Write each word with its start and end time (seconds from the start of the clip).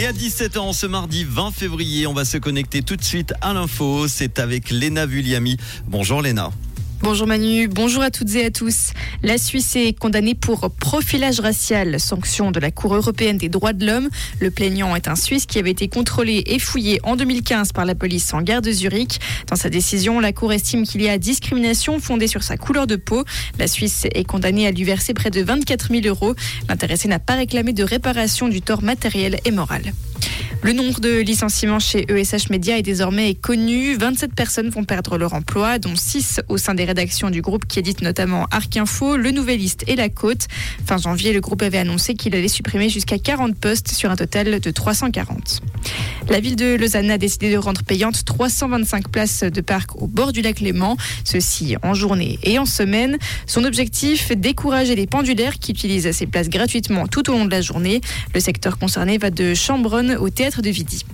Et 0.00 0.06
à 0.06 0.12
17h, 0.12 0.72
ce 0.72 0.86
mardi 0.86 1.24
20 1.28 1.50
février, 1.50 2.06
on 2.06 2.14
va 2.14 2.24
se 2.24 2.38
connecter 2.38 2.80
tout 2.80 2.96
de 2.96 3.04
suite 3.04 3.34
à 3.42 3.52
l'info. 3.52 4.08
C'est 4.08 4.38
avec 4.38 4.70
Léna 4.70 5.04
Vulliami. 5.04 5.58
Bonjour 5.88 6.22
Léna. 6.22 6.52
Bonjour 7.02 7.26
Manu, 7.26 7.66
bonjour 7.66 8.02
à 8.02 8.10
toutes 8.10 8.34
et 8.34 8.44
à 8.44 8.50
tous. 8.50 8.90
La 9.22 9.38
Suisse 9.38 9.74
est 9.74 9.98
condamnée 9.98 10.34
pour 10.34 10.70
profilage 10.70 11.40
racial, 11.40 11.98
sanction 11.98 12.50
de 12.50 12.60
la 12.60 12.70
Cour 12.70 12.94
européenne 12.94 13.38
des 13.38 13.48
droits 13.48 13.72
de 13.72 13.86
l'homme. 13.86 14.10
Le 14.38 14.50
plaignant 14.50 14.94
est 14.94 15.08
un 15.08 15.16
Suisse 15.16 15.46
qui 15.46 15.58
avait 15.58 15.70
été 15.70 15.88
contrôlé 15.88 16.42
et 16.44 16.58
fouillé 16.58 17.00
en 17.02 17.16
2015 17.16 17.72
par 17.72 17.86
la 17.86 17.94
police 17.94 18.34
en 18.34 18.42
gare 18.42 18.60
de 18.60 18.70
Zurich. 18.70 19.18
Dans 19.46 19.56
sa 19.56 19.70
décision, 19.70 20.20
la 20.20 20.34
Cour 20.34 20.52
estime 20.52 20.82
qu'il 20.86 21.00
y 21.00 21.08
a 21.08 21.16
discrimination 21.16 22.00
fondée 22.00 22.26
sur 22.26 22.42
sa 22.42 22.58
couleur 22.58 22.86
de 22.86 22.96
peau. 22.96 23.24
La 23.58 23.66
Suisse 23.66 24.06
est 24.14 24.24
condamnée 24.24 24.66
à 24.66 24.70
lui 24.70 24.84
verser 24.84 25.14
près 25.14 25.30
de 25.30 25.40
24 25.40 25.88
000 25.88 26.06
euros. 26.06 26.34
L'intéressé 26.68 27.08
n'a 27.08 27.18
pas 27.18 27.34
réclamé 27.34 27.72
de 27.72 27.82
réparation 27.82 28.48
du 28.48 28.60
tort 28.60 28.82
matériel 28.82 29.40
et 29.46 29.50
moral. 29.52 29.94
Le 30.62 30.74
nombre 30.74 31.00
de 31.00 31.20
licenciements 31.20 31.78
chez 31.78 32.04
ESH 32.10 32.50
Media 32.50 32.76
est 32.76 32.82
désormais 32.82 33.34
connu. 33.34 33.96
27 33.96 34.34
personnes 34.34 34.68
vont 34.68 34.84
perdre 34.84 35.16
leur 35.16 35.32
emploi, 35.32 35.78
dont 35.78 35.96
6 35.96 36.42
au 36.48 36.58
sein 36.58 36.74
des 36.74 36.84
rédactions 36.84 37.30
du 37.30 37.40
groupe 37.40 37.66
qui 37.66 37.78
édite 37.78 38.02
notamment 38.02 38.46
Arc 38.50 38.76
Info, 38.76 39.16
Le 39.16 39.30
Nouvelliste 39.30 39.84
et 39.86 39.96
La 39.96 40.10
Côte. 40.10 40.48
Fin 40.84 40.98
janvier, 40.98 41.32
le 41.32 41.40
groupe 41.40 41.62
avait 41.62 41.78
annoncé 41.78 42.12
qu'il 42.14 42.34
allait 42.34 42.48
supprimer 42.48 42.90
jusqu'à 42.90 43.18
40 43.18 43.56
postes 43.56 43.88
sur 43.88 44.10
un 44.10 44.16
total 44.16 44.60
de 44.60 44.70
340. 44.70 45.62
La 46.28 46.38
ville 46.38 46.56
de 46.56 46.76
Lausanne 46.76 47.10
a 47.10 47.18
décidé 47.18 47.50
de 47.50 47.56
rendre 47.56 47.82
payante 47.82 48.24
325 48.24 49.08
places 49.08 49.42
de 49.42 49.60
parc 49.60 50.00
au 50.00 50.06
bord 50.06 50.32
du 50.32 50.42
lac 50.42 50.60
Léman, 50.60 50.96
ceci 51.24 51.76
en 51.82 51.94
journée 51.94 52.38
et 52.44 52.58
en 52.58 52.66
semaine. 52.66 53.18
Son 53.46 53.64
objectif, 53.64 54.30
décourager 54.32 54.94
les 54.94 55.06
pendulaires 55.06 55.58
qui 55.58 55.72
utilisent 55.72 56.10
ces 56.12 56.26
places 56.26 56.48
gratuitement 56.48 57.06
tout 57.06 57.28
au 57.30 57.32
long 57.32 57.46
de 57.46 57.50
la 57.50 57.60
journée. 57.60 58.00
Le 58.34 58.40
secteur 58.40 58.78
concerné 58.78 59.18
va 59.18 59.30
de 59.30 59.54
Chambronne 59.54 60.16
au 60.16 60.30
théâtre 60.30 60.62
de 60.62 60.70
Vidy. 60.70 61.04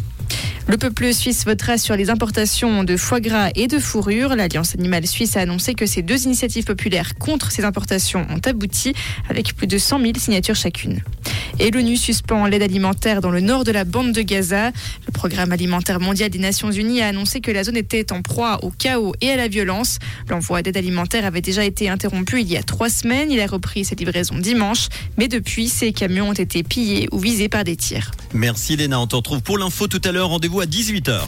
Le 0.69 0.77
peuple 0.77 1.14
suisse 1.14 1.45
votera 1.45 1.78
sur 1.78 1.97
les 1.97 2.11
importations 2.11 2.83
de 2.83 2.97
foie 2.97 3.20
gras 3.20 3.50
et 3.55 3.69
de 3.69 3.78
fourrure. 3.78 4.34
L'Alliance 4.34 4.75
animale 4.75 5.06
suisse 5.06 5.36
a 5.36 5.41
annoncé 5.41 5.75
que 5.75 5.86
ces 5.86 6.02
deux 6.02 6.25
initiatives 6.25 6.64
populaires 6.64 7.14
contre 7.19 7.52
ces 7.52 7.64
importations 7.64 8.27
ont 8.30 8.41
abouti 8.45 8.92
avec 9.28 9.55
plus 9.55 9.69
de 9.69 9.78
100 9.78 10.00
000 10.00 10.12
signatures 10.19 10.56
chacune. 10.56 11.00
Et 11.58 11.70
l'ONU 11.70 11.96
suspend 11.96 12.46
l'aide 12.46 12.62
alimentaire 12.62 13.20
dans 13.20 13.30
le 13.30 13.40
nord 13.40 13.64
de 13.64 13.72
la 13.72 13.84
bande 13.84 14.12
de 14.12 14.22
Gaza. 14.22 14.72
Le 15.06 15.12
programme 15.12 15.52
alimentaire 15.52 16.00
mondial 16.00 16.28
des 16.28 16.38
Nations 16.38 16.70
Unies 16.70 17.00
a 17.00 17.08
annoncé 17.08 17.40
que 17.40 17.50
la 17.50 17.64
zone 17.64 17.76
était 17.76 18.12
en 18.12 18.22
proie 18.22 18.62
au 18.62 18.70
chaos 18.70 19.14
et 19.20 19.30
à 19.30 19.36
la 19.36 19.48
violence. 19.48 19.98
L'envoi 20.28 20.62
d'aide 20.62 20.77
alimentaire 20.77 21.24
avait 21.24 21.40
déjà 21.40 21.64
été 21.64 21.88
interrompu 21.88 22.40
il 22.40 22.52
y 22.52 22.56
a 22.56 22.62
trois 22.62 22.90
semaines. 22.90 23.30
Il 23.30 23.40
a 23.40 23.46
repris 23.46 23.84
ses 23.84 23.94
livraisons 23.94 24.38
dimanche. 24.38 24.88
Mais 25.16 25.28
depuis, 25.28 25.68
ces 25.68 25.92
camions 25.92 26.28
ont 26.28 26.34
été 26.34 26.62
pillés 26.62 27.08
ou 27.10 27.18
visés 27.18 27.48
par 27.48 27.64
des 27.64 27.77
tirs. 27.77 28.10
Merci 28.34 28.77
Léna, 28.77 29.00
on 29.00 29.06
te 29.06 29.16
retrouve 29.16 29.40
pour 29.40 29.56
l'info 29.56 29.86
tout 29.86 30.02
à 30.04 30.12
l'heure. 30.12 30.28
Rendez-vous 30.28 30.60
à 30.60 30.66
18h. 30.66 31.20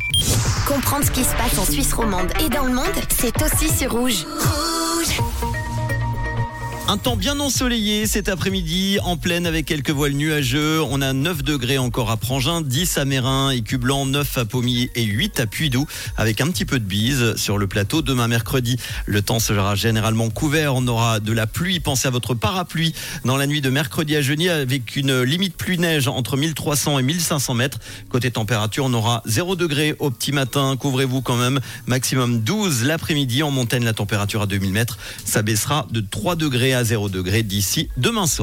Comprendre 0.66 1.06
ce 1.06 1.10
qui 1.10 1.24
se 1.24 1.34
passe 1.36 1.58
en 1.58 1.64
Suisse 1.64 1.92
romande 1.92 2.30
et 2.44 2.50
dans 2.50 2.64
le 2.64 2.74
monde, 2.74 2.84
c'est 3.08 3.34
aussi 3.42 3.74
sur 3.74 3.92
Rouge. 3.92 4.26
Un 6.90 6.96
temps 6.96 7.16
bien 7.16 7.38
ensoleillé 7.38 8.06
cet 8.06 8.30
après-midi, 8.30 8.98
en 9.04 9.18
pleine 9.18 9.44
avec 9.44 9.66
quelques 9.66 9.90
voiles 9.90 10.14
nuageux. 10.14 10.80
On 10.90 11.02
a 11.02 11.12
9 11.12 11.42
degrés 11.42 11.76
encore 11.76 12.10
à 12.10 12.16
Prangin, 12.16 12.62
10 12.62 12.96
à 12.96 13.04
Mérin 13.04 13.50
et 13.50 13.60
Cublan, 13.60 14.06
9 14.06 14.38
à 14.38 14.46
Pommier 14.46 14.90
et 14.94 15.02
8 15.02 15.38
à 15.40 15.46
Puydou, 15.46 15.86
avec 16.16 16.40
un 16.40 16.46
petit 16.46 16.64
peu 16.64 16.78
de 16.78 16.86
bise 16.86 17.36
sur 17.36 17.58
le 17.58 17.66
plateau 17.66 18.00
demain 18.00 18.26
mercredi. 18.26 18.78
Le 19.04 19.20
temps 19.20 19.38
sera 19.38 19.74
généralement 19.74 20.30
couvert, 20.30 20.74
on 20.76 20.86
aura 20.86 21.20
de 21.20 21.30
la 21.30 21.46
pluie. 21.46 21.78
Pensez 21.78 22.08
à 22.08 22.10
votre 22.10 22.32
parapluie 22.32 22.94
dans 23.26 23.36
la 23.36 23.46
nuit 23.46 23.60
de 23.60 23.68
mercredi 23.68 24.16
à 24.16 24.22
jeudi 24.22 24.48
avec 24.48 24.96
une 24.96 25.20
limite 25.20 25.58
pluie-neige 25.58 26.08
entre 26.08 26.38
1300 26.38 27.00
et 27.00 27.02
1500 27.02 27.52
mètres. 27.52 27.80
Côté 28.08 28.30
température, 28.30 28.86
on 28.86 28.94
aura 28.94 29.22
0 29.26 29.56
degré 29.56 29.94
au 29.98 30.10
petit 30.10 30.32
matin, 30.32 30.74
couvrez-vous 30.80 31.20
quand 31.20 31.36
même. 31.36 31.60
Maximum 31.86 32.40
12 32.40 32.84
l'après-midi. 32.84 33.42
En 33.42 33.50
montagne, 33.50 33.84
la 33.84 33.92
température 33.92 34.40
à 34.40 34.46
2000 34.46 34.72
mètres, 34.72 34.96
ça 35.26 35.42
baissera 35.42 35.86
de 35.90 36.00
3 36.00 36.34
degrés 36.34 36.77
à 36.78 36.84
0 36.84 37.08
degré 37.08 37.42
d'ici 37.42 37.88
demain 37.96 38.26
soir. 38.26 38.36